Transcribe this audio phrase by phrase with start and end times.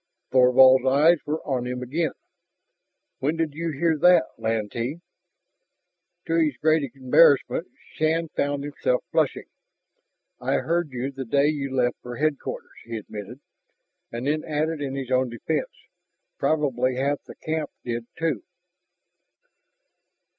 [0.31, 2.13] Thorvald's eyes were on him again.
[3.19, 4.99] "When did you hear that, Lantee?"
[6.25, 9.45] To his great embarrassment, Shann found himself flushing.
[10.39, 13.41] "I heard you, the day you left for Headquarters," he admitted,
[14.11, 15.69] and then added in his own defense,
[16.39, 18.41] "Probably half the camp did, too."